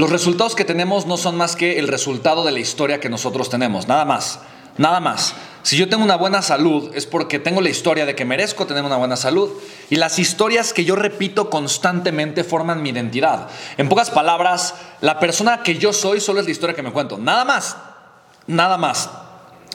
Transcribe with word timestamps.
los 0.00 0.08
resultados 0.08 0.54
que 0.54 0.64
tenemos 0.64 1.04
no 1.04 1.18
son 1.18 1.36
más 1.36 1.56
que 1.56 1.78
el 1.78 1.86
resultado 1.86 2.42
de 2.42 2.52
la 2.52 2.58
historia 2.58 3.00
que 3.00 3.10
nosotros 3.10 3.50
tenemos, 3.50 3.86
nada 3.86 4.06
más, 4.06 4.40
nada 4.78 4.98
más. 4.98 5.34
Si 5.62 5.76
yo 5.76 5.90
tengo 5.90 6.02
una 6.02 6.16
buena 6.16 6.40
salud 6.40 6.90
es 6.94 7.04
porque 7.04 7.38
tengo 7.38 7.60
la 7.60 7.68
historia 7.68 8.06
de 8.06 8.14
que 8.14 8.24
merezco 8.24 8.64
tener 8.64 8.82
una 8.82 8.96
buena 8.96 9.16
salud. 9.16 9.50
Y 9.90 9.96
las 9.96 10.18
historias 10.18 10.72
que 10.72 10.86
yo 10.86 10.96
repito 10.96 11.50
constantemente 11.50 12.44
forman 12.44 12.82
mi 12.82 12.88
identidad. 12.88 13.48
En 13.76 13.90
pocas 13.90 14.08
palabras, 14.08 14.74
la 15.02 15.18
persona 15.18 15.62
que 15.62 15.76
yo 15.76 15.92
soy 15.92 16.18
solo 16.18 16.40
es 16.40 16.46
la 16.46 16.52
historia 16.52 16.74
que 16.74 16.82
me 16.82 16.92
cuento. 16.92 17.18
Nada 17.18 17.44
más. 17.44 17.76
Nada 18.46 18.78
más. 18.78 19.10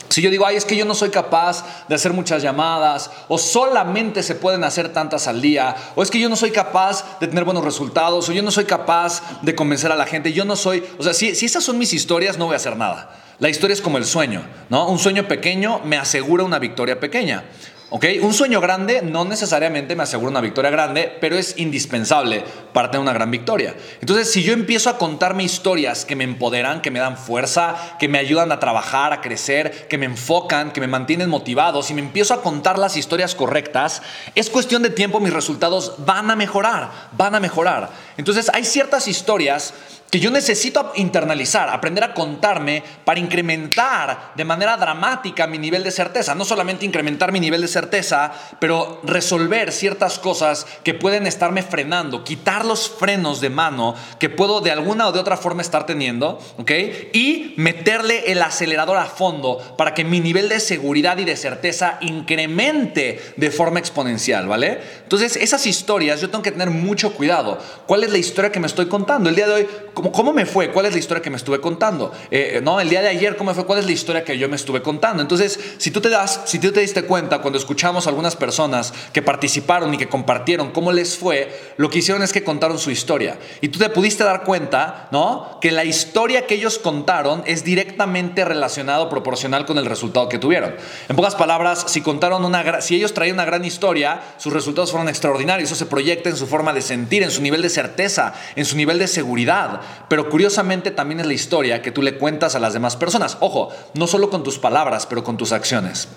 Si 0.09 0.21
yo 0.21 0.29
digo, 0.29 0.45
ay, 0.45 0.55
es 0.55 0.65
que 0.65 0.75
yo 0.75 0.85
no 0.85 0.95
soy 0.95 1.09
capaz 1.09 1.65
de 1.87 1.95
hacer 1.95 2.13
muchas 2.13 2.41
llamadas, 2.41 3.09
o 3.27 3.37
solamente 3.37 4.23
se 4.23 4.35
pueden 4.35 4.63
hacer 4.63 4.93
tantas 4.93 5.27
al 5.27 5.41
día, 5.41 5.75
o 5.95 6.03
es 6.03 6.11
que 6.11 6.19
yo 6.19 6.29
no 6.29 6.35
soy 6.35 6.51
capaz 6.51 7.19
de 7.19 7.27
tener 7.27 7.43
buenos 7.43 7.63
resultados, 7.63 8.29
o 8.29 8.31
yo 8.31 8.43
no 8.43 8.51
soy 8.51 8.65
capaz 8.65 9.21
de 9.41 9.55
convencer 9.55 9.91
a 9.91 9.95
la 9.95 10.05
gente, 10.05 10.31
yo 10.31 10.45
no 10.45 10.55
soy, 10.55 10.83
o 10.97 11.03
sea, 11.03 11.13
si, 11.13 11.35
si 11.35 11.45
esas 11.45 11.63
son 11.63 11.77
mis 11.77 11.93
historias, 11.93 12.37
no 12.37 12.45
voy 12.45 12.53
a 12.53 12.57
hacer 12.57 12.77
nada. 12.77 13.21
La 13.39 13.49
historia 13.49 13.73
es 13.73 13.81
como 13.81 13.97
el 13.97 14.05
sueño, 14.05 14.43
¿no? 14.69 14.87
Un 14.87 14.97
sueño 14.97 15.27
pequeño 15.27 15.81
me 15.83 15.97
asegura 15.97 16.45
una 16.45 16.59
victoria 16.59 16.99
pequeña. 16.99 17.43
¿Ok? 17.91 18.05
Un 18.21 18.33
sueño 18.33 18.59
grande 18.61 19.03
no 19.03 19.25
necesariamente 19.25 19.95
me 19.95 20.03
asegura 20.03 20.31
una 20.31 20.41
victoria 20.41 20.71
grande, 20.71 21.15
pero 21.21 21.37
es 21.37 21.57
indispensable 21.57 22.43
para 22.73 22.89
tener 22.89 23.03
una 23.03 23.13
gran 23.13 23.29
victoria. 23.29 23.75
Entonces, 24.01 24.31
si 24.31 24.41
yo 24.41 24.53
empiezo 24.53 24.89
a 24.89 24.97
contarme 24.97 25.43
historias 25.43 26.03
que 26.03 26.15
me 26.15 26.23
empoderan, 26.23 26.81
que 26.81 26.89
me 26.89 26.97
dan 26.97 27.15
fuerza, 27.15 27.75
que 27.99 28.07
me 28.07 28.17
ayudan 28.17 28.51
a 28.51 28.59
trabajar, 28.59 29.13
a 29.13 29.21
crecer, 29.21 29.87
que 29.87 29.99
me 29.99 30.07
enfocan, 30.07 30.71
que 30.71 30.81
me 30.81 30.87
mantienen 30.87 31.29
motivado, 31.29 31.83
si 31.83 31.93
me 31.93 32.01
empiezo 32.01 32.33
a 32.33 32.41
contar 32.41 32.79
las 32.79 32.97
historias 32.97 33.35
correctas, 33.35 34.01
es 34.33 34.49
cuestión 34.49 34.81
de 34.81 34.89
tiempo, 34.89 35.19
mis 35.19 35.33
resultados 35.33 35.93
van 35.99 36.31
a 36.31 36.35
mejorar, 36.35 36.89
van 37.11 37.35
a 37.35 37.39
mejorar. 37.39 37.91
Entonces, 38.17 38.49
hay 38.51 38.65
ciertas 38.65 39.07
historias 39.07 39.75
que 40.15 40.21
yo 40.21 40.31
necesito 40.31 40.93
internalizar, 40.95 41.67
aprender 41.67 42.01
a 42.05 42.13
contarme 42.13 42.81
para 43.03 43.19
incrementar 43.19 44.31
de 44.33 44.45
manera 44.45 44.77
dramática 44.77 45.45
mi 45.45 45.57
nivel 45.57 45.83
de 45.83 45.91
certeza. 45.91 46.33
No 46.33 46.45
solamente 46.45 46.85
incrementar 46.85 47.33
mi 47.33 47.41
nivel 47.41 47.59
de 47.59 47.67
certeza, 47.67 48.31
pero 48.61 49.01
resolver 49.03 49.73
ciertas 49.73 50.17
cosas 50.17 50.67
que 50.85 50.93
pueden 50.93 51.27
estarme 51.27 51.63
frenando, 51.63 52.23
quitar 52.23 52.63
los 52.63 52.89
frenos 52.89 53.41
de 53.41 53.49
mano 53.49 53.93
que 54.17 54.29
puedo 54.29 54.61
de 54.61 54.71
alguna 54.71 55.09
o 55.09 55.11
de 55.11 55.19
otra 55.19 55.35
forma 55.35 55.61
estar 55.61 55.85
teniendo, 55.85 56.39
¿ok? 56.59 56.71
Y 57.11 57.53
meterle 57.57 58.31
el 58.31 58.41
acelerador 58.41 58.95
a 58.95 59.07
fondo 59.07 59.75
para 59.77 59.93
que 59.93 60.05
mi 60.05 60.21
nivel 60.21 60.47
de 60.47 60.61
seguridad 60.61 61.17
y 61.17 61.25
de 61.25 61.35
certeza 61.35 61.97
incremente 61.99 63.19
de 63.35 63.51
forma 63.51 63.79
exponencial, 63.79 64.47
¿vale? 64.47 64.79
Entonces, 65.03 65.35
esas 65.35 65.67
historias 65.67 66.21
yo 66.21 66.29
tengo 66.29 66.41
que 66.41 66.53
tener 66.53 66.69
mucho 66.69 67.11
cuidado. 67.11 67.59
¿Cuál 67.85 68.05
es 68.05 68.13
la 68.13 68.17
historia 68.17 68.53
que 68.53 68.61
me 68.61 68.67
estoy 68.67 68.85
contando? 68.85 69.29
El 69.29 69.35
día 69.35 69.47
de 69.47 69.53
hoy 69.53 69.67
¿Cómo, 70.11 70.33
me 70.33 70.45
fue? 70.45 70.71
¿Cuál 70.71 70.87
es 70.87 70.93
la 70.93 70.99
historia 70.99 71.21
que 71.21 71.29
me 71.29 71.37
estuve 71.37 71.61
contando? 71.61 72.11
Eh, 72.31 72.59
no, 72.63 72.79
el 72.79 72.89
día 72.89 73.01
de 73.01 73.09
ayer, 73.09 73.35
¿cómo 73.37 73.51
me 73.51 73.55
fue? 73.55 73.65
¿Cuál 73.65 73.79
es 73.79 73.85
la 73.85 73.91
historia 73.91 74.23
que 74.23 74.37
yo 74.37 74.49
me 74.49 74.55
estuve 74.55 74.81
contando? 74.81 75.21
Entonces, 75.21 75.59
si 75.77 75.91
tú 75.91 76.01
te 76.01 76.09
das, 76.09 76.41
si 76.45 76.59
tú 76.59 76.71
te 76.71 76.81
diste 76.81 77.03
cuenta 77.03 77.39
cuando 77.39 77.57
escuchamos 77.57 78.05
a 78.05 78.09
algunas 78.09 78.35
personas 78.35 78.93
que 79.13 79.21
participaron 79.21 79.93
y 79.93 79.97
que 79.97 80.07
compartieron 80.07 80.71
cómo 80.71 80.91
les 80.91 81.17
fue, 81.17 81.73
lo 81.77 81.89
que 81.89 81.99
hicieron 81.99 82.23
es 82.23 82.33
que 82.33 82.43
contaron 82.43 82.79
su 82.79 82.91
historia. 82.91 83.37
Y 83.61 83.69
tú 83.69 83.79
te 83.79 83.89
pudiste 83.89 84.23
dar 84.23 84.43
cuenta, 84.43 85.07
¿no? 85.11 85.59
Que 85.61 85.71
la 85.71 85.85
historia 85.85 86.45
que 86.45 86.55
ellos 86.55 86.79
contaron 86.79 87.43
es 87.45 87.63
directamente 87.63 88.45
relacionado, 88.45 89.09
proporcional 89.09 89.65
con 89.65 89.77
el 89.77 89.85
resultado 89.85 90.29
que 90.29 90.39
tuvieron. 90.39 90.75
En 91.09 91.15
pocas 91.15 91.35
palabras, 91.35 91.85
si 91.87 92.01
contaron 92.01 92.43
una, 92.43 92.81
si 92.81 92.95
ellos 92.95 93.13
traían 93.13 93.35
una 93.35 93.45
gran 93.45 93.65
historia, 93.65 94.21
sus 94.37 94.53
resultados 94.53 94.91
fueron 94.91 95.09
extraordinarios. 95.09 95.69
Eso 95.69 95.75
se 95.75 95.85
proyecta 95.85 96.29
en 96.29 96.37
su 96.37 96.47
forma 96.47 96.73
de 96.73 96.81
sentir, 96.81 97.23
en 97.23 97.31
su 97.31 97.41
nivel 97.41 97.61
de 97.61 97.69
certeza, 97.69 98.33
en 98.55 98.65
su 98.65 98.75
nivel 98.75 98.99
de 98.99 99.07
seguridad. 99.07 99.81
Pero 100.07 100.29
curiosamente 100.29 100.91
también 100.91 101.19
es 101.19 101.25
la 101.25 101.33
historia 101.33 101.81
que 101.81 101.91
tú 101.91 102.01
le 102.01 102.17
cuentas 102.17 102.55
a 102.55 102.59
las 102.59 102.73
demás 102.73 102.95
personas. 102.95 103.37
Ojo, 103.39 103.69
no 103.93 104.07
solo 104.07 104.29
con 104.29 104.43
tus 104.43 104.59
palabras, 104.59 105.05
pero 105.05 105.23
con 105.23 105.37
tus 105.37 105.51
acciones 105.51 106.07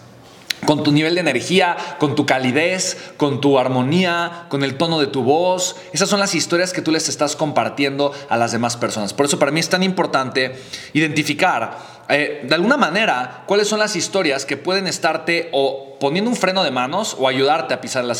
con 0.68 0.82
tu 0.82 0.92
nivel 0.92 1.14
de 1.14 1.22
energía, 1.22 1.78
con 1.98 2.14
tu 2.14 2.26
calidez, 2.26 3.14
con 3.16 3.40
tu 3.40 3.58
armonía, 3.58 4.44
con 4.50 4.62
el 4.62 4.76
tono 4.76 5.00
de 5.00 5.06
tu 5.06 5.22
voz. 5.22 5.76
Esas 5.94 6.10
son 6.10 6.20
las 6.20 6.34
historias 6.34 6.74
que 6.74 6.82
tú 6.82 6.92
les 6.92 7.08
estás 7.08 7.36
compartiendo 7.36 8.12
a 8.28 8.36
las 8.36 8.52
demás 8.52 8.76
personas. 8.76 9.14
Por 9.14 9.24
eso 9.24 9.38
para 9.38 9.50
mí 9.50 9.60
es 9.60 9.70
tan 9.70 9.82
importante 9.82 10.60
identificar 10.92 11.78
eh, 12.10 12.44
de 12.46 12.54
alguna 12.54 12.76
manera 12.76 13.44
cuáles 13.46 13.66
son 13.66 13.78
las 13.78 13.96
historias 13.96 14.44
que 14.44 14.58
pueden 14.58 14.86
estarte 14.86 15.48
o 15.52 15.96
poniendo 15.98 16.28
un 16.28 16.36
freno 16.36 16.62
de 16.62 16.70
manos 16.70 17.16
o 17.18 17.28
ayudarte 17.28 17.72
a 17.72 17.80
pisar 17.80 18.04
el, 18.04 18.10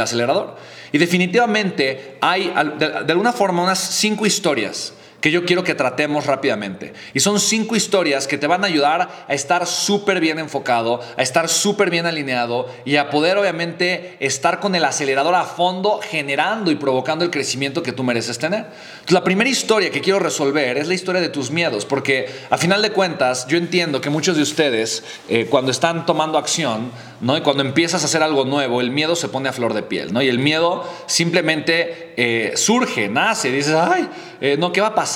acelerador. 0.00 0.54
Y 0.92 0.98
definitivamente 0.98 2.16
hay 2.20 2.54
de 2.78 3.12
alguna 3.12 3.32
forma 3.32 3.64
unas 3.64 3.80
cinco 3.80 4.24
historias 4.24 4.92
que 5.20 5.30
yo 5.30 5.44
quiero 5.44 5.64
que 5.64 5.74
tratemos 5.74 6.26
rápidamente. 6.26 6.92
Y 7.14 7.20
son 7.20 7.40
cinco 7.40 7.76
historias 7.76 8.26
que 8.26 8.38
te 8.38 8.46
van 8.46 8.62
a 8.64 8.68
ayudar 8.68 9.08
a 9.26 9.34
estar 9.34 9.66
súper 9.66 10.20
bien 10.20 10.38
enfocado, 10.38 11.00
a 11.16 11.22
estar 11.22 11.48
súper 11.48 11.90
bien 11.90 12.06
alineado 12.06 12.68
y 12.84 12.96
a 12.96 13.10
poder 13.10 13.36
obviamente 13.38 14.16
estar 14.20 14.60
con 14.60 14.74
el 14.74 14.84
acelerador 14.84 15.34
a 15.34 15.44
fondo 15.44 16.00
generando 16.02 16.70
y 16.70 16.76
provocando 16.76 17.24
el 17.24 17.30
crecimiento 17.30 17.82
que 17.82 17.92
tú 17.92 18.04
mereces 18.04 18.38
tener. 18.38 18.66
La 19.08 19.24
primera 19.24 19.50
historia 19.50 19.90
que 19.90 20.00
quiero 20.00 20.18
resolver 20.18 20.78
es 20.78 20.86
la 20.86 20.94
historia 20.94 21.20
de 21.20 21.28
tus 21.28 21.50
miedos, 21.50 21.84
porque 21.84 22.28
a 22.50 22.58
final 22.58 22.82
de 22.82 22.90
cuentas 22.90 23.46
yo 23.48 23.58
entiendo 23.58 24.00
que 24.00 24.10
muchos 24.10 24.36
de 24.36 24.42
ustedes 24.42 25.02
eh, 25.28 25.46
cuando 25.50 25.70
están 25.70 26.06
tomando 26.06 26.38
acción, 26.38 26.92
¿no? 27.20 27.36
y 27.36 27.40
cuando 27.40 27.62
empiezas 27.62 28.02
a 28.02 28.06
hacer 28.06 28.22
algo 28.22 28.44
nuevo, 28.44 28.80
el 28.80 28.90
miedo 28.90 29.16
se 29.16 29.28
pone 29.28 29.48
a 29.48 29.52
flor 29.52 29.74
de 29.74 29.82
piel, 29.82 30.12
¿no? 30.12 30.22
y 30.22 30.28
el 30.28 30.38
miedo 30.38 30.84
simplemente 31.06 32.14
eh, 32.16 32.52
surge, 32.56 33.08
nace, 33.08 33.50
dices, 33.50 33.74
ay, 33.74 34.08
eh, 34.40 34.56
no, 34.58 34.72
¿qué 34.72 34.80
va 34.80 34.88
a 34.88 34.94
pasar? 34.94 35.07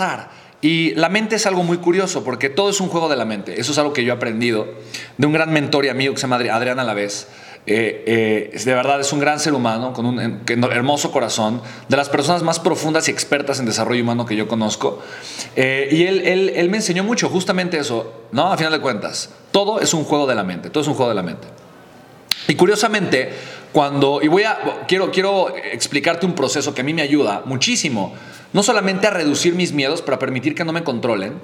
Y 0.60 0.94
la 0.94 1.08
mente 1.08 1.36
es 1.36 1.46
algo 1.46 1.64
muy 1.64 1.78
curioso 1.78 2.22
porque 2.22 2.48
todo 2.48 2.70
es 2.70 2.80
un 2.80 2.88
juego 2.88 3.08
de 3.08 3.16
la 3.16 3.24
mente. 3.24 3.60
Eso 3.60 3.72
es 3.72 3.78
algo 3.78 3.92
que 3.92 4.04
yo 4.04 4.12
he 4.12 4.16
aprendido 4.16 4.68
de 5.18 5.26
un 5.26 5.32
gran 5.32 5.52
mentor 5.52 5.84
y 5.84 5.88
amigo 5.88 6.14
que 6.14 6.20
se 6.20 6.28
llama 6.28 6.36
Adrián 6.36 6.78
Alavés. 6.78 7.26
Eh, 7.66 8.50
eh, 8.54 8.58
de 8.64 8.74
verdad 8.74 9.00
es 9.00 9.12
un 9.12 9.20
gran 9.20 9.38
ser 9.38 9.54
humano 9.54 9.92
con 9.92 10.04
un 10.06 10.20
hermoso 10.72 11.12
corazón, 11.12 11.62
de 11.88 11.96
las 11.96 12.08
personas 12.08 12.42
más 12.42 12.58
profundas 12.58 13.08
y 13.08 13.10
expertas 13.12 13.60
en 13.60 13.66
desarrollo 13.66 14.02
humano 14.02 14.24
que 14.24 14.36
yo 14.36 14.46
conozco. 14.46 15.00
y 15.56 15.60
él, 16.04 16.22
él, 16.24 16.52
él, 16.54 16.70
me 16.70 16.78
enseñó 16.78 17.04
mucho, 17.04 17.28
justamente 17.28 17.78
eso, 17.78 18.26
¿no? 18.32 18.52
A 18.52 18.56
final 18.56 18.72
de 18.72 18.80
cuentas, 18.80 19.30
todo 19.50 19.80
es 19.80 19.94
un 19.94 20.04
juego 20.04 20.26
de 20.26 20.34
la 20.34 20.44
mente, 20.44 20.70
todo 20.70 20.82
es 20.82 20.88
un 20.88 20.94
juego 20.94 21.08
de 21.08 21.16
la 21.16 21.22
mente. 21.22 21.46
Y 22.48 22.54
curiosamente, 22.54 23.32
cuando, 23.72 24.20
y 24.22 24.28
voy 24.28 24.44
a, 24.44 24.84
quiero, 24.86 25.10
quiero 25.10 25.54
explicarte 25.56 26.26
un 26.26 26.34
proceso 26.34 26.74
que 26.74 26.82
a 26.82 26.84
mí 26.84 26.94
me 26.94 27.02
ayuda 27.02 27.42
muchísimo 27.44 28.14
no 28.52 28.62
solamente 28.62 29.06
a 29.06 29.10
reducir 29.10 29.54
mis 29.54 29.72
miedos, 29.72 30.02
pero 30.02 30.16
a 30.16 30.18
permitir 30.18 30.54
que 30.54 30.64
no 30.64 30.72
me 30.72 30.84
controlen, 30.84 31.40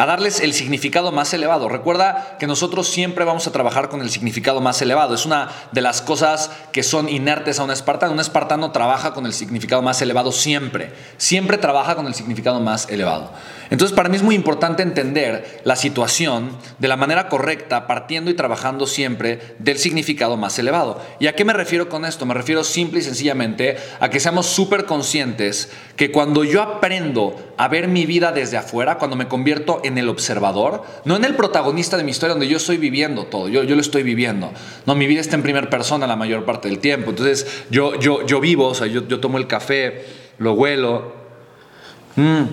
a 0.00 0.06
darles 0.06 0.40
el 0.40 0.54
significado 0.54 1.12
más 1.12 1.34
elevado. 1.34 1.68
Recuerda 1.68 2.38
que 2.38 2.46
nosotros 2.46 2.88
siempre 2.88 3.26
vamos 3.26 3.46
a 3.46 3.52
trabajar 3.52 3.90
con 3.90 4.00
el 4.00 4.08
significado 4.08 4.62
más 4.62 4.80
elevado. 4.80 5.14
Es 5.14 5.26
una 5.26 5.50
de 5.72 5.82
las 5.82 6.00
cosas 6.00 6.50
que 6.72 6.82
son 6.82 7.06
inertes 7.06 7.58
a 7.58 7.64
un 7.64 7.70
espartano. 7.70 8.14
Un 8.14 8.20
espartano 8.20 8.72
trabaja 8.72 9.12
con 9.12 9.26
el 9.26 9.34
significado 9.34 9.82
más 9.82 10.00
elevado 10.00 10.32
siempre. 10.32 10.90
Siempre 11.18 11.58
trabaja 11.58 11.96
con 11.96 12.06
el 12.06 12.14
significado 12.14 12.60
más 12.60 12.88
elevado. 12.88 13.30
Entonces, 13.68 13.94
para 13.94 14.08
mí 14.08 14.16
es 14.16 14.22
muy 14.22 14.34
importante 14.34 14.82
entender 14.82 15.60
la 15.64 15.76
situación 15.76 16.56
de 16.78 16.88
la 16.88 16.96
manera 16.96 17.28
correcta, 17.28 17.86
partiendo 17.86 18.30
y 18.30 18.34
trabajando 18.34 18.86
siempre 18.86 19.54
del 19.58 19.76
significado 19.76 20.38
más 20.38 20.58
elevado. 20.58 20.98
¿Y 21.18 21.26
a 21.26 21.34
qué 21.34 21.44
me 21.44 21.52
refiero 21.52 21.90
con 21.90 22.06
esto? 22.06 22.24
Me 22.24 22.32
refiero 22.32 22.64
simple 22.64 23.00
y 23.00 23.02
sencillamente 23.02 23.76
a 24.00 24.08
que 24.08 24.18
seamos 24.18 24.46
súper 24.46 24.86
conscientes 24.86 25.70
que 25.94 26.10
cuando 26.10 26.42
yo 26.42 26.62
aprendo 26.62 27.49
a 27.60 27.68
ver 27.68 27.88
mi 27.88 28.06
vida 28.06 28.32
desde 28.32 28.56
afuera, 28.56 28.96
cuando 28.96 29.18
me 29.18 29.28
convierto 29.28 29.82
en 29.84 29.98
el 29.98 30.08
observador, 30.08 30.82
no 31.04 31.16
en 31.16 31.26
el 31.26 31.36
protagonista 31.36 31.98
de 31.98 32.04
mi 32.04 32.10
historia 32.10 32.32
donde 32.32 32.48
yo 32.48 32.56
estoy 32.56 32.78
viviendo 32.78 33.24
todo, 33.24 33.50
yo, 33.50 33.64
yo 33.64 33.74
lo 33.74 33.82
estoy 33.82 34.02
viviendo. 34.02 34.50
No, 34.86 34.94
mi 34.94 35.06
vida 35.06 35.20
está 35.20 35.36
en 35.36 35.42
primera 35.42 35.68
persona 35.68 36.06
la 36.06 36.16
mayor 36.16 36.46
parte 36.46 36.68
del 36.68 36.78
tiempo. 36.78 37.10
Entonces 37.10 37.64
yo, 37.68 38.00
yo, 38.00 38.24
yo 38.24 38.40
vivo, 38.40 38.68
o 38.68 38.74
sea, 38.74 38.86
yo, 38.86 39.06
yo 39.06 39.20
tomo 39.20 39.36
el 39.36 39.46
café, 39.46 40.06
lo 40.38 40.54
huelo, 40.54 41.12
mm, 42.16 42.44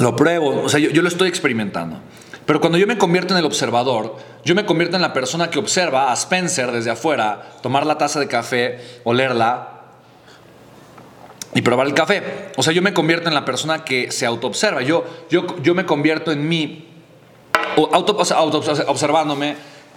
lo 0.00 0.14
pruebo, 0.14 0.64
o 0.64 0.68
sea, 0.68 0.78
yo, 0.78 0.90
yo 0.90 1.00
lo 1.00 1.08
estoy 1.08 1.30
experimentando. 1.30 2.00
Pero 2.44 2.60
cuando 2.60 2.76
yo 2.76 2.86
me 2.86 2.98
convierto 2.98 3.32
en 3.32 3.38
el 3.38 3.46
observador, 3.46 4.16
yo 4.44 4.54
me 4.54 4.66
convierto 4.66 4.96
en 4.96 5.02
la 5.02 5.14
persona 5.14 5.48
que 5.48 5.58
observa 5.58 6.12
a 6.12 6.12
Spencer 6.12 6.70
desde 6.70 6.90
afuera, 6.90 7.52
tomar 7.62 7.86
la 7.86 7.96
taza 7.96 8.20
de 8.20 8.28
café, 8.28 8.78
olerla, 9.04 9.73
y 11.54 11.62
probar 11.62 11.86
el 11.86 11.94
café. 11.94 12.50
O 12.56 12.62
sea, 12.62 12.72
yo 12.72 12.82
me 12.82 12.92
convierto 12.92 13.28
en 13.28 13.34
la 13.34 13.44
persona 13.44 13.84
que 13.84 14.10
se 14.10 14.26
autoobserva. 14.26 14.82
Yo, 14.82 15.04
yo, 15.30 15.46
yo 15.62 15.74
me 15.74 15.86
convierto 15.86 16.32
en 16.32 16.46
mí, 16.48 16.88
auto, 17.92 18.20
auto 18.34 18.62
observándome, 18.88 19.56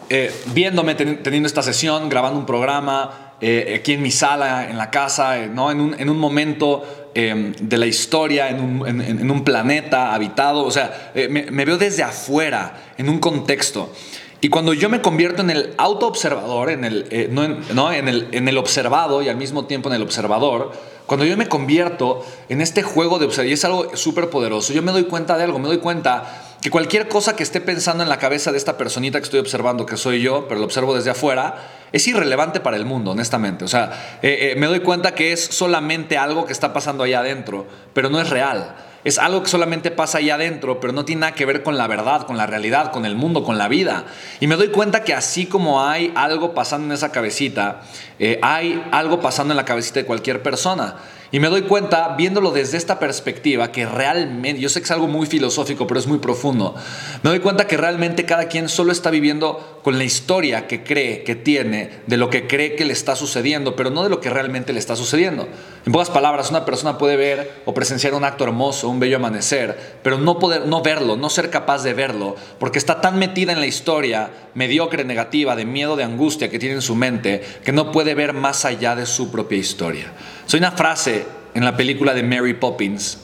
eh, 0.10 0.32
viéndome 0.54 0.96
teniendo 0.96 1.48
esta 1.48 1.64
sesión, 1.64 2.08
grabando 2.08 2.40
un 2.40 2.46
programa, 2.46 3.34
eh, 3.42 3.78
aquí 3.80 3.94
en 3.94 4.02
mi 4.02 4.12
sala, 4.12 4.70
en 4.70 4.78
la 4.78 4.90
casa, 4.90 5.38
eh, 5.38 5.48
¿no? 5.48 5.70
en, 5.70 5.82
un, 5.82 5.96
en 6.00 6.10
un 6.10 6.18
momento 6.18 7.12
em, 7.14 7.52
de 7.54 7.78
la 7.78 7.88
historia, 7.88 8.50
en 8.50 8.62
un, 8.62 8.88
en, 8.88 9.30
un, 9.30 9.44
planeta 9.44 10.14
habitado. 10.14 10.64
O 10.64 10.72
sea, 10.72 11.12
me, 11.30 11.52
me, 11.52 11.66
veo 11.66 11.78
desde 11.78 12.04
afuera, 12.04 12.94
en 12.98 13.10
un 13.10 13.20
contexto. 13.20 13.92
Y 14.40 14.50
cuando 14.50 14.74
yo 14.74 14.88
me 14.88 15.02
convierto 15.02 15.42
en 15.42 15.50
el 15.50 15.74
autoobservador, 15.78 16.70
en 16.70 16.86
el, 16.86 17.28
no, 17.32 17.48
no 17.74 17.92
en, 17.92 18.08
el, 18.08 18.28
en 18.32 18.48
el 18.48 18.58
observado 18.60 19.24
y 19.24 19.30
al 19.30 19.36
mismo 19.36 19.66
tiempo 19.66 19.90
en 19.90 19.96
el 19.96 20.04
observador, 20.04 20.72
cuando 21.08 21.26
yo 21.26 21.38
me 21.38 21.48
convierto 21.48 22.24
en 22.50 22.62
este 22.62 22.84
juego 22.84 23.18
de 23.18 23.26
observar, 23.26 23.50
y 23.50 23.54
es 23.54 23.66
algo 23.66 23.96
súper 23.96 24.30
poderoso, 24.30 24.74
yo 24.74 24.84
me 24.84 24.92
doy 24.92 25.06
cuenta 25.06 25.38
de 25.38 25.46
algo, 25.46 25.58
me 25.58 25.68
doy 25.68 25.78
cuenta 25.80 26.44
que 26.62 26.70
cualquier 26.70 27.08
cosa 27.08 27.36
que 27.36 27.44
esté 27.44 27.62
pensando 27.62 28.04
en 28.04 28.10
la 28.10 28.20
cabeza 28.20 28.52
de 28.52 28.58
esta 28.58 28.78
personita 28.78 29.20
que 29.20 29.24
estoy 29.24 29.40
observando, 29.40 29.86
que 29.86 29.96
soy 29.96 30.22
yo, 30.22 30.48
pero 30.50 30.60
lo 30.60 30.66
observo 30.66 30.94
desde 30.94 31.10
afuera, 31.10 31.56
es 31.94 32.06
irrelevante 32.08 32.60
para 32.60 32.76
el 32.76 32.86
mundo, 32.86 33.12
honestamente. 33.12 33.64
O 33.64 33.68
sea, 33.70 34.20
eh, 34.22 34.52
eh, 34.52 34.56
me 34.58 34.68
doy 34.68 34.82
cuenta 34.82 35.16
que 35.16 35.32
es 35.32 35.44
solamente 35.44 36.18
algo 36.18 36.46
que 36.46 36.52
está 36.52 36.74
pasando 36.74 37.04
allá 37.04 37.20
adentro, 37.20 37.66
pero 37.94 38.10
no 38.10 38.20
es 38.20 38.30
real. 38.30 38.76
Es 39.04 39.18
algo 39.20 39.44
que 39.44 39.50
solamente 39.50 39.92
pasa 39.92 40.18
allá 40.18 40.36
adentro, 40.36 40.80
pero 40.80 40.92
no 40.92 41.06
tiene 41.06 41.22
nada 41.22 41.34
que 41.34 41.46
ver 41.46 41.64
con 41.64 41.78
la 41.78 41.88
verdad, 41.88 42.24
con 42.24 42.38
la 42.38 42.46
realidad, 42.46 42.92
con 42.92 43.06
el 43.06 43.16
mundo, 43.16 43.44
con 43.44 43.58
la 43.58 43.68
vida. 43.68 44.06
Y 44.40 44.48
me 44.48 44.56
doy 44.56 44.70
cuenta 44.70 45.04
que 45.04 45.14
así 45.14 45.46
como 45.46 45.84
hay 45.84 46.12
algo 46.16 46.54
pasando 46.54 46.88
en 46.88 46.92
esa 46.94 47.12
cabecita, 47.12 47.82
eh, 48.20 48.40
hay 48.42 48.84
algo 48.92 49.22
pasando 49.22 49.54
en 49.54 49.58
la 49.58 49.66
cabecita 49.66 50.00
de 50.00 50.06
cualquier 50.06 50.42
persona. 50.42 50.96
Y 51.30 51.40
me 51.42 51.50
doy 51.50 51.64
cuenta, 51.64 52.16
viéndolo 52.18 52.52
desde 52.52 52.78
esta 52.78 53.00
perspectiva, 53.00 53.72
que 53.72 53.86
realmente, 53.86 54.62
yo 54.62 54.70
sé 54.70 54.80
que 54.80 54.86
es 54.86 54.92
algo 54.92 55.08
muy 55.08 55.28
filosófico, 55.28 55.86
pero 55.86 56.00
es 56.00 56.08
muy 56.08 56.20
profundo, 56.20 56.74
me 57.22 57.30
doy 57.30 57.40
cuenta 57.40 57.68
que 57.68 57.76
realmente 57.76 58.26
cada 58.26 58.46
quien 58.48 58.70
solo 58.70 58.94
está 58.94 59.10
viviendo 59.10 59.77
con 59.88 59.98
la 59.98 60.04
historia 60.04 60.68
que 60.68 60.84
cree 60.84 61.24
que 61.24 61.34
tiene, 61.34 61.90
de 62.08 62.18
lo 62.18 62.30
que 62.30 62.46
cree 62.46 62.76
que 62.76 62.84
le 62.84 62.92
está 62.92 63.16
sucediendo, 63.16 63.78
pero 63.78 63.90
no 63.90 64.04
de 64.04 64.10
lo 64.10 64.20
que 64.20 64.30
realmente 64.30 64.74
le 64.74 64.80
está 64.80 64.98
sucediendo. 64.98 65.48
En 65.86 65.94
pocas 65.94 66.10
palabras, 66.10 66.50
una 66.50 66.66
persona 66.66 66.98
puede 66.98 67.16
ver 67.16 67.62
o 67.64 67.74
presenciar 67.74 68.14
un 68.14 68.26
acto 68.26 68.44
hermoso, 68.44 68.90
un 68.90 69.00
bello 69.00 69.16
amanecer, 69.16 70.00
pero 70.04 70.18
no 70.18 70.40
poder 70.40 70.66
no 70.66 70.82
verlo, 70.82 71.16
no 71.16 71.30
ser 71.30 71.50
capaz 71.50 71.84
de 71.84 71.94
verlo, 71.94 72.36
porque 72.60 72.80
está 72.80 73.00
tan 73.00 73.18
metida 73.18 73.54
en 73.54 73.62
la 73.62 73.66
historia 73.66 74.30
mediocre, 74.56 75.06
negativa, 75.06 75.56
de 75.56 75.64
miedo, 75.64 75.96
de 75.96 76.04
angustia 76.04 76.50
que 76.50 76.60
tiene 76.60 76.76
en 76.76 76.82
su 76.82 76.94
mente, 76.94 77.42
que 77.64 77.72
no 77.72 77.94
puede 77.94 78.14
ver 78.14 78.34
más 78.34 78.66
allá 78.66 78.94
de 78.94 79.06
su 79.06 79.32
propia 79.32 79.58
historia. 79.58 80.12
Soy 80.48 80.60
una 80.60 80.74
frase 80.74 81.26
en 81.54 81.64
la 81.64 81.78
película 81.78 82.14
de 82.14 82.24
Mary 82.24 82.56
Poppins, 82.56 83.20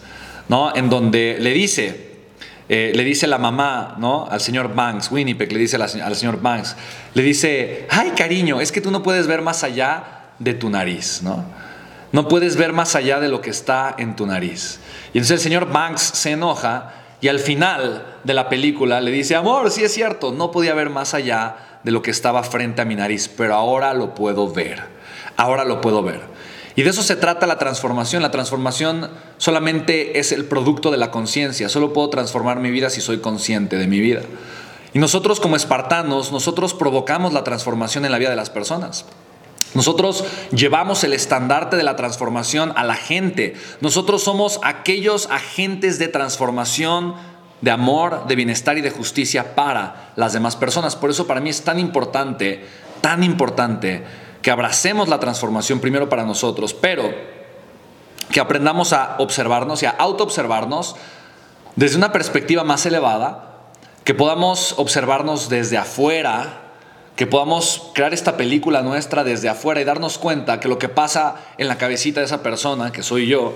¿no? 0.48 0.74
En 0.74 0.90
donde 0.90 1.36
le 1.42 1.52
dice, 1.52 2.13
eh, 2.76 2.92
le 2.92 3.04
dice 3.04 3.28
la 3.28 3.38
mamá, 3.38 3.98
¿no? 4.00 4.26
Al 4.28 4.42
señor 4.42 4.74
Banks, 4.74 5.12
Winnipeg 5.12 5.52
le 5.52 5.60
dice 5.60 5.76
al 5.76 6.16
señor 6.16 6.42
Banks, 6.42 6.76
le 7.14 7.22
dice, 7.22 7.86
ay 7.92 8.14
cariño, 8.18 8.60
es 8.62 8.72
que 8.72 8.82
tú 8.82 8.90
no 8.90 9.04
puedes 9.04 9.28
ver 9.28 9.44
más 9.44 9.64
allá 9.64 10.32
de 10.40 10.56
tu 10.56 10.72
nariz, 10.72 11.22
¿no? 11.22 11.46
No 12.12 12.28
puedes 12.28 12.56
ver 12.56 12.74
más 12.74 12.96
allá 12.96 13.20
de 13.20 13.30
lo 13.30 13.42
que 13.42 13.52
está 13.52 13.94
en 14.00 14.16
tu 14.16 14.26
nariz. 14.26 14.80
Y 15.14 15.20
entonces 15.20 15.38
el 15.38 15.40
señor 15.42 15.72
Banks 15.72 16.02
se 16.02 16.32
enoja 16.32 16.94
y 17.22 17.28
al 17.28 17.38
final 17.38 18.18
de 18.24 18.34
la 18.34 18.50
película 18.50 19.02
le 19.02 19.12
dice, 19.12 19.36
amor, 19.36 19.70
sí 19.70 19.84
es 19.84 19.94
cierto, 19.94 20.32
no 20.32 20.50
podía 20.50 20.74
ver 20.74 20.90
más 20.90 21.14
allá 21.14 21.80
de 21.84 21.92
lo 21.92 22.02
que 22.02 22.10
estaba 22.10 22.42
frente 22.42 22.82
a 22.82 22.86
mi 22.86 22.96
nariz, 22.96 23.28
pero 23.28 23.54
ahora 23.54 23.94
lo 23.94 24.16
puedo 24.16 24.52
ver, 24.52 24.82
ahora 25.38 25.64
lo 25.64 25.80
puedo 25.80 26.02
ver. 26.02 26.22
Y 26.76 26.84
de 26.84 26.90
eso 26.90 27.04
se 27.04 27.16
trata 27.16 27.46
la 27.46 27.60
transformación. 27.60 28.22
La 28.22 28.32
transformación 28.32 29.10
solamente 29.38 30.20
es 30.20 30.32
el 30.32 30.46
producto 30.46 30.90
de 30.90 30.98
la 30.98 31.12
conciencia. 31.12 31.70
Solo 31.70 31.94
puedo 31.94 32.10
transformar 32.10 32.60
mi 32.60 32.72
vida 32.72 32.90
si 32.90 33.02
soy 33.02 33.20
consciente 33.20 33.78
de 33.78 33.88
mi 33.88 34.00
vida. 34.00 34.22
Y 34.94 35.00
nosotros 35.00 35.40
como 35.40 35.56
espartanos, 35.56 36.32
nosotros 36.32 36.74
provocamos 36.74 37.34
la 37.34 37.44
transformación 37.44 38.06
en 38.06 38.12
la 38.12 38.18
vida 38.18 38.30
de 38.30 38.36
las 38.36 38.50
personas. 38.50 39.06
Nosotros 39.74 40.24
llevamos 40.52 41.04
el 41.04 41.14
estandarte 41.14 41.78
de 41.78 41.84
la 41.84 41.96
transformación 41.96 42.74
a 42.76 42.84
la 42.84 42.96
gente. 42.96 43.56
Nosotros 43.82 44.24
somos 44.24 44.60
aquellos 44.64 45.28
agentes 45.32 45.98
de 45.98 46.08
transformación, 46.08 47.16
de 47.62 47.72
amor, 47.72 48.28
de 48.28 48.36
bienestar 48.36 48.78
y 48.78 48.82
de 48.82 48.92
justicia 48.92 49.56
para 49.56 50.12
las 50.16 50.34
demás 50.34 50.56
personas. 50.56 50.96
Por 50.96 51.10
eso 51.10 51.26
para 51.26 51.40
mí 51.40 51.50
es 51.50 51.64
tan 51.64 51.80
importante, 51.80 52.66
tan 53.02 53.24
importante 53.24 54.04
que 54.44 54.52
abracemos 54.52 55.08
la 55.08 55.20
transformación 55.20 55.80
primero 55.80 56.10
para 56.10 56.26
nosotros, 56.26 56.74
pero 56.74 57.12
que 58.30 58.40
aprendamos 58.40 58.94
a 58.94 59.16
observarnos 59.20 59.82
y 59.82 59.86
a 59.86 59.92
autoobservarnos 59.92 60.96
desde 61.76 61.98
una 61.98 62.12
perspectiva 62.12 62.64
más 62.64 62.86
elevada, 62.86 63.62
que 64.04 64.14
podamos 64.14 64.76
observarnos 64.78 65.48
desde 65.48 65.78
afuera, 65.78 66.60
que 67.16 67.26
podamos 67.26 67.92
crear 67.94 68.14
esta 68.14 68.36
película 68.36 68.82
nuestra 68.82 69.24
desde 69.24 69.48
afuera 69.48 69.80
y 69.80 69.86
darnos 69.86 70.18
cuenta 70.18 70.60
que 70.60 70.68
lo 70.68 70.78
que 70.78 70.90
pasa 70.90 71.36
en 71.58 71.70
la 71.70 71.78
cabecita 71.78 72.20
de 72.20 72.26
esa 72.26 72.44
persona, 72.44 72.92
que 72.92 73.02
soy 73.02 73.28
yo, 73.28 73.54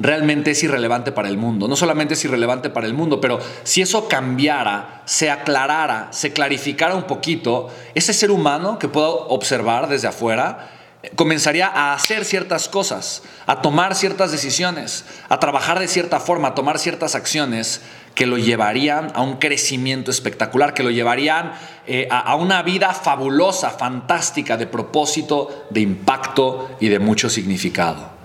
realmente 0.00 0.52
es 0.52 0.62
irrelevante 0.64 1.12
para 1.12 1.28
el 1.28 1.36
mundo. 1.36 1.68
No 1.68 1.76
solamente 1.76 2.14
es 2.14 2.24
irrelevante 2.24 2.70
para 2.70 2.86
el 2.86 2.94
mundo, 2.94 3.20
pero 3.20 3.38
si 3.62 3.82
eso 3.82 4.08
cambiara, 4.08 5.02
se 5.04 5.30
aclarara, 5.30 6.08
se 6.10 6.32
clarificara 6.32 6.96
un 6.96 7.04
poquito, 7.04 7.68
ese 7.94 8.12
ser 8.12 8.30
humano 8.30 8.78
que 8.78 8.88
puedo 8.88 9.28
observar 9.28 9.88
desde 9.88 10.08
afuera, 10.08 10.70
comenzaría 11.16 11.66
a 11.66 11.94
hacer 11.94 12.24
ciertas 12.24 12.68
cosas, 12.68 13.22
a 13.46 13.62
tomar 13.62 13.94
ciertas 13.94 14.32
decisiones, 14.32 15.04
a 15.28 15.38
trabajar 15.38 15.78
de 15.78 15.88
cierta 15.88 16.18
forma, 16.18 16.48
a 16.48 16.54
tomar 16.54 16.78
ciertas 16.78 17.14
acciones 17.14 17.82
que 18.14 18.26
lo 18.26 18.38
llevarían 18.38 19.12
a 19.14 19.22
un 19.22 19.36
crecimiento 19.36 20.10
espectacular, 20.10 20.74
que 20.74 20.82
lo 20.82 20.90
llevarían 20.90 21.52
eh, 21.86 22.08
a 22.10 22.34
una 22.34 22.62
vida 22.62 22.92
fabulosa, 22.92 23.70
fantástica, 23.70 24.56
de 24.56 24.66
propósito, 24.66 25.66
de 25.70 25.80
impacto 25.80 26.70
y 26.80 26.88
de 26.88 26.98
mucho 26.98 27.30
significado 27.30 28.19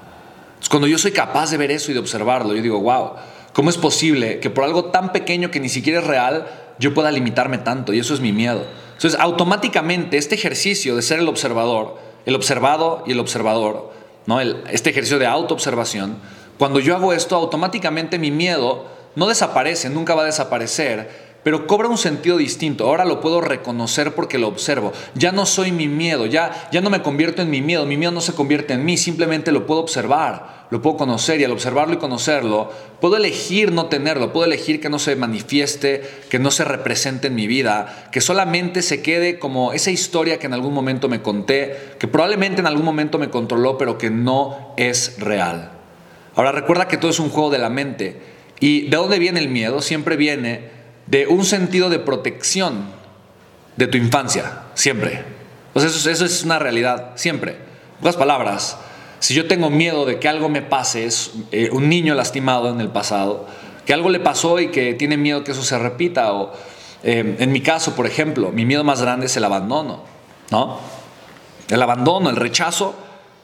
cuando 0.69 0.88
yo 0.88 0.98
soy 0.98 1.12
capaz 1.12 1.52
de 1.52 1.57
ver 1.57 1.72
eso 1.72 1.92
y 1.92 1.94
de 1.94 2.00
observarlo, 2.00 2.56
yo 2.56 2.62
digo, 2.62 2.80
wow, 2.81 3.13
¿cómo 3.54 3.69
es 3.69 3.78
posible 3.78 4.40
que 4.40 4.50
por 4.50 4.63
algo 4.63 4.86
tan 4.86 5.12
pequeño 5.12 5.52
que 5.52 5.60
ni 5.60 5.69
siquiera 5.69 6.00
es 6.00 6.07
real, 6.07 6.48
yo 6.80 6.94
pueda 6.94 7.12
limitarme 7.12 7.57
tanto? 7.60 7.94
Y 7.94 8.00
eso 8.00 8.13
es 8.13 8.19
mi 8.19 8.31
miedo. 8.31 8.66
Entonces, 8.94 9.19
automáticamente 9.19 10.18
este 10.18 10.36
ejercicio 10.36 10.96
de 10.96 11.02
ser 11.02 11.19
el 11.19 11.28
observador, 11.28 11.98
el 12.25 12.36
observado 12.36 13.04
y 13.06 13.12
el 13.12 13.19
observador, 13.19 13.92
¿no? 14.25 14.40
este 14.42 14.90
ejercicio 14.90 15.19
de 15.19 15.28
autoobservación, 15.28 16.18
cuando 16.58 16.80
yo 16.80 16.96
hago 16.96 17.13
esto, 17.13 17.36
automáticamente 17.36 18.18
mi 18.18 18.31
miedo 18.31 18.86
no 19.16 19.28
desaparece, 19.28 19.90
nunca 19.90 20.16
va 20.16 20.24
a 20.24 20.25
desaparecer, 20.25 21.25
pero 21.45 21.68
cobra 21.68 21.89
un 21.89 22.00
sentido 22.00 22.38
distinto. 22.38 22.88
Ahora 22.88 23.06
lo 23.06 23.21
puedo 23.21 23.39
reconocer 23.39 24.15
porque 24.15 24.39
lo 24.39 24.47
observo. 24.47 24.94
Ya 25.13 25.31
no 25.31 25.45
soy 25.45 25.71
mi 25.71 25.88
miedo, 25.88 26.25
ya, 26.25 26.69
ya 26.71 26.81
no 26.81 26.89
me 26.89 27.03
convierto 27.03 27.44
en 27.44 27.51
mi 27.51 27.62
miedo, 27.62 27.86
mi 27.86 27.97
miedo 27.97 28.12
no 28.12 28.19
se 28.19 28.33
convierte 28.33 28.74
en 28.74 28.83
mí, 28.83 28.97
simplemente 28.97 29.51
lo 29.51 29.68
puedo 29.68 29.80
observar, 29.80 30.65
lo 30.71 30.81
puedo 30.81 30.97
conocer 30.97 31.39
y 31.39 31.44
al 31.44 31.51
observarlo 31.51 31.94
y 31.94 31.97
conocerlo, 31.97 32.71
puedo 33.00 33.18
elegir 33.18 33.71
no 33.71 33.86
tenerlo, 33.86 34.33
puedo 34.33 34.47
elegir 34.47 34.81
que 34.81 34.89
no 34.89 34.97
se 34.97 35.15
manifieste, 35.15 36.01
que 36.31 36.39
no 36.39 36.50
se 36.50 36.63
represente 36.63 37.27
en 37.27 37.36
mi 37.36 37.45
vida, 37.45 38.09
que 38.12 38.21
solamente 38.21 38.81
se 38.81 39.03
quede 39.03 39.38
como 39.38 39.71
esa 39.71 39.91
historia 39.91 40.39
que 40.39 40.48
en 40.48 40.53
algún 40.53 40.74
momento 40.74 41.09
me 41.09 41.21
conté, 41.21 41.77
que 42.00 42.07
probablemente 42.07 42.62
en 42.62 42.65
algún 42.65 42.86
momento 42.86 43.19
me 43.19 43.30
controló, 43.30 43.77
pero 43.77 44.00
que 44.00 44.09
no 44.09 44.74
es 44.77 45.19
real. 45.19 45.74
Ahora 46.33 46.51
recuerda 46.51 46.88
que 46.88 46.98
todo 46.98 47.12
es 47.12 47.19
un 47.19 47.30
juego 47.30 47.51
de 47.51 47.59
la 47.59 47.69
mente. 47.69 48.19
¿Y 48.59 48.88
de 48.88 48.98
dónde 48.98 49.19
viene 49.19 49.39
el 49.39 49.50
miedo? 49.50 49.81
Siempre 49.81 50.15
viene 50.15 50.74
de 51.07 51.27
un 51.27 51.46
sentido 51.46 51.89
de 51.89 52.00
protección 52.00 52.86
de 53.75 53.88
tu 53.88 53.98
infancia, 53.98 54.63
siempre. 54.74 55.24
eso, 55.75 56.10
eso 56.10 56.25
es 56.25 56.44
una 56.44 56.60
realidad, 56.60 57.12
siempre. 57.15 57.58
Otras 58.00 58.15
palabras, 58.15 58.77
si 59.20 59.34
yo 59.34 59.48
tengo 59.48 59.70
miedo 59.70 60.06
de 60.06 60.20
que 60.20 60.27
algo 60.27 60.50
me 60.50 60.62
pase, 60.62 61.06
es 61.06 61.32
eh, 61.51 61.70
un 61.72 61.89
niño 61.89 62.15
lastimado 62.15 62.70
en 62.70 62.82
el 62.82 62.89
pasado, 62.89 63.48
que 63.86 63.94
algo 63.94 64.10
le 64.10 64.20
pasó 64.20 64.60
y 64.60 64.70
que 64.70 64.94
tiene 64.94 65.18
miedo 65.18 65.44
que 65.44 65.51
eso 65.51 65.63
se 65.63 65.77
repita, 65.77 66.34
o 66.34 66.53
eh, 67.03 67.36
en 67.39 67.51
mi 67.51 67.62
caso, 67.62 67.96
por 67.96 68.08
ejemplo, 68.08 68.51
mi 68.51 68.65
miedo 68.65 68.84
más 68.84 69.01
grande 69.01 69.27
es 69.27 69.38
el 69.38 69.44
abandono, 69.44 70.01
¿no? 70.51 70.79
El 71.70 71.82
abandono, 71.82 72.29
el 72.29 72.36
rechazo, 72.36 72.96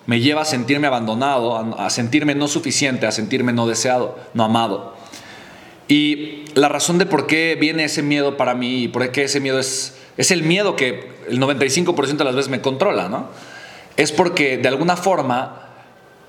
me 0.06 0.20
lleva 0.20 0.42
a 0.42 0.46
sentirme 0.46 0.88
abandonado, 0.88 1.76
a 1.78 1.90
sentirme 1.90 2.36
no 2.36 2.48
suficiente, 2.48 3.06
a 3.06 3.12
sentirme 3.12 3.54
no 3.54 3.68
deseado, 3.68 4.18
no 4.34 4.44
amado. 4.44 4.96
Y 5.92 6.46
la 6.54 6.70
razón 6.70 7.00
de 7.00 7.06
por 7.06 7.28
qué 7.28 7.58
viene 7.60 7.84
ese 7.84 8.02
miedo 8.02 8.38
para 8.38 8.56
mí 8.56 8.84
y 8.84 8.88
por 8.88 9.12
qué 9.12 9.24
ese 9.24 9.42
miedo 9.42 9.60
es, 9.60 9.98
es 10.16 10.32
el 10.32 10.42
miedo 10.42 10.78
que 10.78 11.10
el 11.28 11.38
95% 11.38 12.16
de 12.16 12.24
las 12.24 12.34
veces 12.34 12.50
me 12.50 12.62
controla, 12.62 13.10
¿no? 13.10 13.28
Es 13.98 14.14
porque 14.14 14.58
de 14.58 14.70
alguna 14.70 14.96
forma 14.96 15.68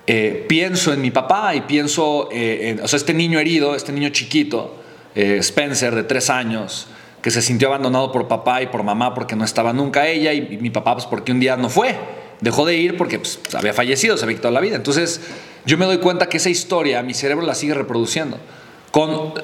eh, 0.09 0.47
pienso 0.49 0.93
en 0.93 1.01
mi 1.01 1.13
papá 1.13 1.55
y 1.55 1.61
pienso, 1.61 2.29
eh, 2.33 2.71
en, 2.71 2.81
o 2.81 2.89
sea, 2.89 2.97
este 2.97 3.15
niño 3.15 3.39
herido, 3.39 3.77
este 3.77 3.93
niño 3.93 4.09
chiquito, 4.09 4.83
eh, 5.15 5.37
Spencer, 5.39 5.95
de 5.95 6.03
tres 6.03 6.29
años, 6.29 6.89
que 7.23 7.31
se 7.31 7.41
sintió 7.41 7.69
abandonado 7.69 8.11
por 8.11 8.27
papá 8.27 8.63
y 8.63 8.67
por 8.67 8.83
mamá 8.83 9.15
porque 9.15 9.37
no 9.37 9.45
estaba 9.45 9.73
nunca 9.73 10.09
ella 10.09 10.33
y, 10.33 10.59
mi 10.61 10.71
papá 10.71 10.95
pues 10.95 11.07
porque 11.07 11.31
un 11.31 11.39
día 11.39 11.57
no 11.57 11.69
fue, 11.69 11.95
dejó 12.41 12.67
de 12.67 12.79
ir 12.79 12.97
porque 12.97 13.21
pues, 13.21 13.39
había 13.55 13.73
fallecido, 13.73 14.17
se 14.17 14.25
había 14.25 14.39
quitado 14.39 14.53
la 14.55 14.61
vida. 14.61 14.75
Entonces 14.75 15.21
yo 15.65 15.79
me 15.79 15.85
doy 15.85 15.99
cuenta 15.99 16.29
que 16.29 16.39
esa 16.39 16.51
historia 16.51 17.01
mi 17.05 17.15
cerebro 17.15 17.47
la 17.47 17.55
sigue 17.55 17.75
reproduciendo 17.75 18.39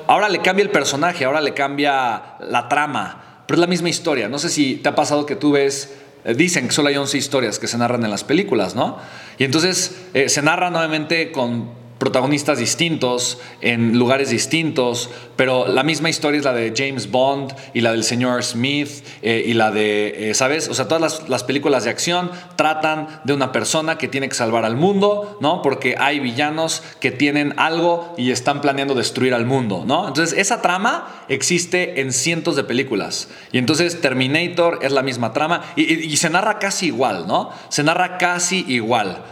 ahora 0.06 0.28
le 0.28 0.40
cambia 0.40 0.62
el 0.62 0.70
personaje, 0.70 1.24
ahora 1.24 1.40
le 1.40 1.54
cambia 1.54 2.36
la 2.40 2.68
trama, 2.68 3.42
pero 3.46 3.56
es 3.56 3.60
la 3.60 3.66
misma 3.66 3.88
historia. 3.88 4.28
No 4.28 4.38
sé 4.38 4.48
si 4.48 4.76
te 4.76 4.88
ha 4.88 4.94
pasado 4.94 5.24
que 5.24 5.36
tú 5.36 5.52
ves, 5.52 5.94
eh, 6.24 6.34
dicen 6.34 6.66
que 6.66 6.72
solo 6.72 6.88
hay 6.88 6.96
11 6.96 7.16
historias 7.16 7.58
que 7.58 7.66
se 7.66 7.78
narran 7.78 8.04
en 8.04 8.10
las 8.10 8.24
películas, 8.24 8.74
¿no? 8.74 8.98
Y 9.38 9.44
entonces 9.44 10.06
eh, 10.14 10.28
se 10.28 10.42
narra 10.42 10.70
nuevamente 10.70 11.32
con 11.32 11.77
protagonistas 12.08 12.56
distintos, 12.56 13.38
en 13.60 13.98
lugares 13.98 14.30
distintos, 14.30 15.10
pero 15.36 15.68
la 15.68 15.82
misma 15.82 16.08
historia 16.08 16.38
es 16.38 16.44
la 16.46 16.54
de 16.54 16.72
James 16.74 17.10
Bond 17.10 17.52
y 17.74 17.82
la 17.82 17.92
del 17.92 18.02
señor 18.02 18.42
Smith 18.42 19.04
eh, 19.20 19.44
y 19.44 19.52
la 19.52 19.70
de, 19.70 20.30
eh, 20.30 20.34
¿sabes? 20.34 20.70
O 20.70 20.74
sea, 20.74 20.88
todas 20.88 21.28
las, 21.28 21.44
películas 21.44 21.84
de 21.84 21.90
acción 21.90 22.30
tratan 22.56 23.20
de 23.24 23.34
una 23.34 23.52
persona 23.52 23.98
que 23.98 24.08
tiene 24.08 24.30
que 24.30 24.34
salvar 24.34 24.64
al 24.64 24.74
mundo, 24.74 25.36
¿no? 25.42 25.60
Porque 25.60 25.96
hay 25.98 26.18
villanos 26.18 26.82
que 26.98 27.10
tienen 27.10 27.52
algo 27.58 28.14
y 28.16 28.30
están 28.30 28.62
planeando 28.62 28.94
destruir 28.94 29.34
al 29.34 29.44
mundo, 29.44 29.84
¿no? 29.86 30.08
Entonces, 30.08 30.38
esa 30.38 30.62
trama 30.62 31.24
existe 31.28 32.00
en 32.00 32.14
cientos 32.14 32.56
de 32.56 32.64
películas. 32.64 33.28
Y 33.52 33.58
entonces 33.58 34.00
Terminator 34.00 34.78
es 34.80 34.92
la 34.92 35.02
misma 35.02 35.34
trama 35.34 35.62
y 35.76 36.16
se 36.16 36.30
narra 36.30 36.58
casi 36.58 36.86
igual, 36.86 37.26
¿no? 37.26 37.50
Se 37.68 37.82
narra 37.82 38.16
casi 38.16 38.64
igual 38.66 39.22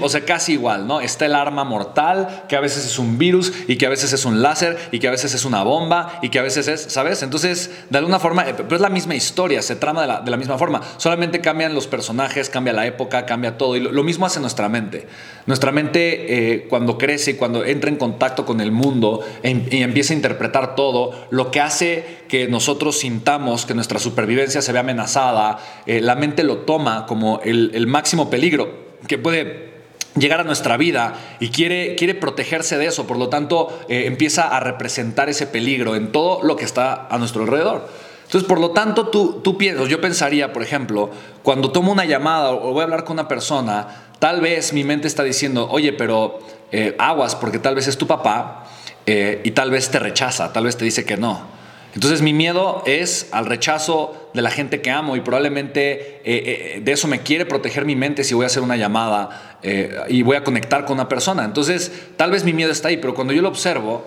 o 0.00 0.08
sea, 0.08 0.24
casi 0.24 0.52
igual, 0.52 0.86
¿no? 0.86 1.00
Está 1.00 1.26
el 1.26 1.34
arma 1.34 1.64
mortal, 1.64 2.44
que 2.48 2.54
a 2.54 2.60
veces 2.60 2.86
es 2.86 2.98
un 2.98 3.18
virus 3.18 3.52
y 3.66 3.76
que 3.76 3.86
a 3.86 3.88
veces 3.88 4.12
es 4.12 4.24
un 4.24 4.40
láser 4.40 4.78
y 4.92 5.00
que 5.00 5.08
a 5.08 5.10
veces 5.10 5.34
es 5.34 5.44
una 5.44 5.64
bomba 5.64 6.20
y 6.22 6.28
que 6.28 6.38
a 6.38 6.42
veces 6.42 6.68
es, 6.68 6.80
¿sabes? 6.82 7.22
Entonces, 7.22 7.70
de 7.90 7.98
alguna 7.98 8.20
forma, 8.20 8.48
eh, 8.48 8.54
pero 8.56 8.76
es 8.76 8.80
la 8.80 8.88
misma 8.88 9.16
historia, 9.16 9.62
se 9.62 9.74
trama 9.74 10.02
de 10.22 10.30
la, 10.30 10.36
misma 10.36 10.58
forma. 10.58 10.80
Solamente 10.98 11.40
cambian 11.40 11.74
los 11.74 11.88
personajes, 11.88 12.48
cambia 12.50 12.72
la 12.72 12.86
época, 12.86 13.26
cambia 13.26 13.58
todo. 13.58 13.76
Y 13.76 13.80
lo, 13.80 14.04
mismo 14.04 14.26
hace 14.26 14.38
nuestra 14.38 14.68
mente. 14.68 15.08
Nuestra 15.46 15.72
mente, 15.72 16.52
eh, 16.54 16.66
cuando 16.68 16.96
crece 16.96 17.32
y 17.32 17.34
cuando 17.34 17.64
entra 17.64 17.90
en 17.90 17.96
contacto 17.96 18.46
con 18.46 18.60
el 18.60 18.70
mundo 18.70 19.24
em, 19.42 19.66
y 19.70 19.82
empieza 19.82 20.12
a 20.12 20.16
interpretar 20.16 20.76
todo, 20.76 21.26
lo 21.30 21.50
que 21.50 21.60
hace 21.60 22.24
que 22.28 22.46
nosotros 22.46 22.98
sintamos 22.98 23.66
que 23.66 23.74
nuestra 23.74 23.98
supervivencia 23.98 24.62
se 24.62 24.72
ve 24.72 24.78
amenazada, 24.78 25.58
eh, 25.86 26.00
la 26.00 26.14
mente 26.14 26.44
lo 26.44 26.58
toma 26.58 27.06
como 27.06 27.40
el 27.42 27.86
máximo 27.86 28.30
peligro 28.30 28.84
que 29.06 29.18
puede 29.18 29.74
llegar 30.16 30.40
a 30.40 30.44
nuestra 30.44 30.76
vida 30.76 31.14
y 31.40 31.50
quiere, 31.50 31.96
quiere 31.96 32.14
protegerse 32.14 32.78
de 32.78 32.86
eso, 32.86 33.06
por 33.06 33.18
lo 33.18 33.28
tanto 33.28 33.80
eh, 33.88 34.04
empieza 34.06 34.48
a 34.48 34.60
representar 34.60 35.28
ese 35.28 35.46
peligro 35.46 35.96
en 35.96 36.12
todo 36.12 36.42
lo 36.42 36.56
que 36.56 36.64
está 36.64 37.06
a 37.08 37.18
nuestro 37.18 37.42
alrededor. 37.42 37.88
Entonces, 38.24 38.48
por 38.48 38.58
lo 38.58 38.70
tanto, 38.70 39.08
tú, 39.08 39.40
tú 39.42 39.58
piensas, 39.58 39.88
yo 39.88 40.00
pensaría, 40.00 40.52
por 40.52 40.62
ejemplo, 40.62 41.10
cuando 41.42 41.70
tomo 41.70 41.92
una 41.92 42.04
llamada 42.04 42.52
o 42.52 42.72
voy 42.72 42.80
a 42.80 42.84
hablar 42.84 43.04
con 43.04 43.14
una 43.14 43.28
persona, 43.28 43.86
tal 44.18 44.40
vez 44.40 44.72
mi 44.72 44.82
mente 44.82 45.06
está 45.06 45.22
diciendo, 45.22 45.68
oye, 45.70 45.92
pero 45.92 46.38
eh, 46.72 46.96
aguas, 46.98 47.36
porque 47.36 47.58
tal 47.58 47.74
vez 47.74 47.86
es 47.86 47.98
tu 47.98 48.06
papá 48.06 48.66
eh, 49.06 49.40
y 49.44 49.50
tal 49.50 49.70
vez 49.70 49.90
te 49.90 49.98
rechaza, 49.98 50.52
tal 50.52 50.64
vez 50.64 50.76
te 50.76 50.84
dice 50.84 51.04
que 51.04 51.16
no. 51.16 51.53
Entonces 51.94 52.22
mi 52.22 52.32
miedo 52.32 52.82
es 52.86 53.28
al 53.30 53.46
rechazo 53.46 54.30
de 54.34 54.42
la 54.42 54.50
gente 54.50 54.82
que 54.82 54.90
amo 54.90 55.14
y 55.16 55.20
probablemente 55.20 56.20
eh, 56.24 56.76
eh, 56.76 56.80
de 56.82 56.92
eso 56.92 57.06
me 57.06 57.20
quiere 57.20 57.46
proteger 57.46 57.84
mi 57.84 57.94
mente 57.94 58.24
si 58.24 58.34
voy 58.34 58.44
a 58.44 58.46
hacer 58.46 58.62
una 58.62 58.76
llamada 58.76 59.58
eh, 59.62 59.96
y 60.08 60.22
voy 60.22 60.36
a 60.36 60.42
conectar 60.42 60.84
con 60.84 60.94
una 60.94 61.08
persona. 61.08 61.44
Entonces 61.44 61.92
tal 62.16 62.32
vez 62.32 62.42
mi 62.42 62.52
miedo 62.52 62.72
está 62.72 62.88
ahí, 62.88 62.96
pero 62.96 63.14
cuando 63.14 63.32
yo 63.32 63.42
lo 63.42 63.48
observo 63.48 64.04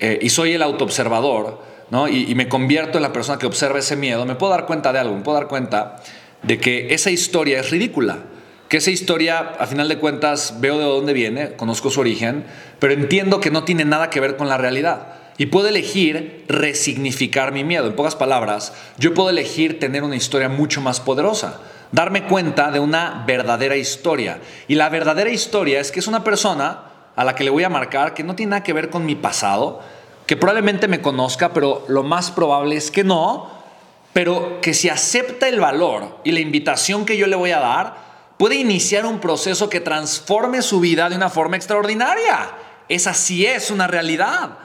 y 0.00 0.28
soy 0.28 0.52
el 0.52 0.62
autoobservador 0.62 1.60
¿no? 1.90 2.06
y, 2.06 2.30
y, 2.30 2.34
me 2.36 2.48
convierto 2.48 2.98
en 2.98 3.02
la 3.02 3.12
persona 3.12 3.36
que 3.36 3.46
observa 3.46 3.80
ese 3.80 3.96
miedo, 3.96 4.24
me 4.26 4.36
puedo 4.36 4.52
dar 4.52 4.64
cuenta 4.64 4.92
de 4.92 5.00
algo, 5.00 5.16
me 5.16 5.22
puedo 5.22 5.36
dar 5.36 5.48
cuenta 5.48 5.96
de 6.42 6.58
que 6.58 6.94
esa 6.94 7.10
historia 7.10 7.58
es 7.58 7.70
ridícula. 7.70 8.18
Que 8.68 8.76
esa 8.76 8.90
historia, 8.90 9.38
a 9.58 9.66
final 9.66 9.88
de 9.88 9.98
cuentas, 9.98 10.60
veo 10.60 10.78
de 10.78 10.84
dónde 10.84 11.14
viene, 11.14 11.52
conozco 11.52 11.90
su 11.90 12.00
origen, 12.00 12.44
pero 12.78 12.92
entiendo 12.92 13.40
que 13.40 13.50
no 13.50 13.64
tiene 13.64 13.84
nada 13.84 14.10
que 14.10 14.20
ver 14.20 14.36
con 14.36 14.48
la 14.48 14.58
realidad. 14.58 15.17
Y 15.38 15.46
puedo 15.46 15.68
elegir 15.68 16.44
resignificar 16.48 17.52
mi 17.52 17.62
miedo. 17.62 17.86
En 17.86 17.94
pocas 17.94 18.16
palabras, 18.16 18.74
yo 18.98 19.14
puedo 19.14 19.30
elegir 19.30 19.78
tener 19.78 20.02
una 20.02 20.16
historia 20.16 20.48
mucho 20.48 20.80
más 20.80 20.98
poderosa. 20.98 21.60
Darme 21.92 22.24
cuenta 22.24 22.72
de 22.72 22.80
una 22.80 23.24
verdadera 23.24 23.76
historia. 23.76 24.40
Y 24.66 24.74
la 24.74 24.88
verdadera 24.88 25.30
historia 25.30 25.78
es 25.78 25.92
que 25.92 26.00
es 26.00 26.08
una 26.08 26.24
persona 26.24 26.82
a 27.14 27.24
la 27.24 27.36
que 27.36 27.44
le 27.44 27.50
voy 27.50 27.62
a 27.62 27.68
marcar 27.68 28.14
que 28.14 28.24
no 28.24 28.34
tiene 28.34 28.50
nada 28.50 28.62
que 28.64 28.72
ver 28.72 28.90
con 28.90 29.06
mi 29.06 29.14
pasado, 29.14 29.80
que 30.26 30.36
probablemente 30.36 30.88
me 30.88 31.00
conozca, 31.00 31.52
pero 31.52 31.84
lo 31.88 32.02
más 32.02 32.32
probable 32.32 32.76
es 32.76 32.90
que 32.90 33.04
no, 33.04 33.48
pero 34.12 34.60
que 34.60 34.74
si 34.74 34.88
acepta 34.88 35.48
el 35.48 35.60
valor 35.60 36.18
y 36.24 36.32
la 36.32 36.40
invitación 36.40 37.06
que 37.06 37.16
yo 37.16 37.28
le 37.28 37.36
voy 37.36 37.52
a 37.52 37.60
dar, 37.60 37.96
puede 38.38 38.56
iniciar 38.56 39.06
un 39.06 39.20
proceso 39.20 39.70
que 39.70 39.80
transforme 39.80 40.62
su 40.62 40.80
vida 40.80 41.08
de 41.08 41.16
una 41.16 41.30
forma 41.30 41.56
extraordinaria. 41.56 42.50
Esa 42.88 43.14
sí 43.14 43.46
es 43.46 43.70
una 43.70 43.86
realidad. 43.86 44.58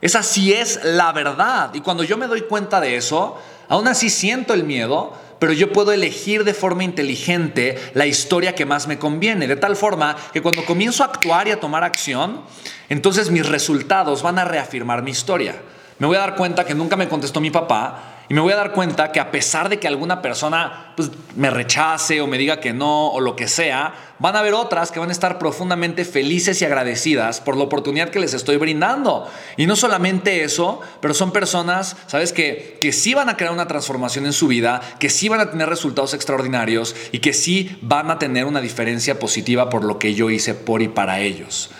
Esa 0.00 0.22
sí 0.22 0.52
es 0.52 0.80
la 0.84 1.12
verdad. 1.12 1.70
Y 1.74 1.80
cuando 1.80 2.02
yo 2.04 2.16
me 2.16 2.26
doy 2.26 2.42
cuenta 2.42 2.80
de 2.80 2.96
eso, 2.96 3.38
aún 3.68 3.88
así 3.88 4.10
siento 4.10 4.54
el 4.54 4.64
miedo, 4.64 5.12
pero 5.38 5.52
yo 5.52 5.72
puedo 5.72 5.92
elegir 5.92 6.44
de 6.44 6.54
forma 6.54 6.84
inteligente 6.84 7.78
la 7.94 8.06
historia 8.06 8.54
que 8.54 8.66
más 8.66 8.86
me 8.86 8.98
conviene, 8.98 9.46
de 9.46 9.56
tal 9.56 9.76
forma 9.76 10.16
que 10.32 10.42
cuando 10.42 10.64
comienzo 10.64 11.02
a 11.02 11.06
actuar 11.06 11.48
y 11.48 11.52
a 11.52 11.60
tomar 11.60 11.84
acción, 11.84 12.42
entonces 12.88 13.30
mis 13.30 13.46
resultados 13.46 14.22
van 14.22 14.38
a 14.38 14.44
reafirmar 14.44 15.02
mi 15.02 15.12
historia. 15.12 15.56
Me 15.98 16.06
voy 16.06 16.16
a 16.16 16.20
dar 16.20 16.36
cuenta 16.36 16.64
que 16.64 16.74
nunca 16.74 16.96
me 16.96 17.08
contestó 17.08 17.40
mi 17.40 17.50
papá 17.50 18.17
y 18.28 18.34
me 18.34 18.40
voy 18.40 18.52
a 18.52 18.56
dar 18.56 18.72
cuenta 18.72 19.10
que 19.10 19.20
a 19.20 19.30
pesar 19.30 19.70
de 19.70 19.78
que 19.78 19.88
alguna 19.88 20.20
persona 20.20 20.92
pues, 20.96 21.10
me 21.34 21.48
rechace 21.48 22.20
o 22.20 22.26
me 22.26 22.36
diga 22.36 22.60
que 22.60 22.74
no 22.74 23.08
o 23.08 23.20
lo 23.20 23.36
que 23.36 23.48
sea, 23.48 23.94
van 24.18 24.36
a 24.36 24.40
haber 24.40 24.52
otras 24.52 24.90
que 24.90 25.00
van 25.00 25.08
a 25.08 25.12
estar 25.12 25.38
profundamente 25.38 26.04
felices 26.04 26.60
y 26.60 26.66
agradecidas 26.66 27.40
por 27.40 27.56
la 27.56 27.64
oportunidad 27.64 28.10
que 28.10 28.20
les 28.20 28.34
estoy 28.34 28.58
brindando. 28.58 29.26
Y 29.56 29.66
no 29.66 29.76
solamente 29.76 30.44
eso, 30.44 30.80
pero 31.00 31.14
son 31.14 31.32
personas, 31.32 31.96
¿sabes? 32.06 32.34
Que, 32.34 32.78
que 32.82 32.92
sí 32.92 33.14
van 33.14 33.30
a 33.30 33.36
crear 33.36 33.52
una 33.52 33.66
transformación 33.68 34.26
en 34.26 34.34
su 34.34 34.46
vida, 34.46 34.82
que 34.98 35.08
sí 35.08 35.30
van 35.30 35.40
a 35.40 35.50
tener 35.50 35.68
resultados 35.70 36.12
extraordinarios 36.12 36.94
y 37.12 37.20
que 37.20 37.32
sí 37.32 37.78
van 37.80 38.10
a 38.10 38.18
tener 38.18 38.44
una 38.44 38.60
diferencia 38.60 39.18
positiva 39.18 39.70
por 39.70 39.84
lo 39.84 39.98
que 39.98 40.14
yo 40.14 40.28
hice 40.28 40.54
por 40.54 40.82
y 40.82 40.88
para 40.88 41.20
ellos. 41.20 41.70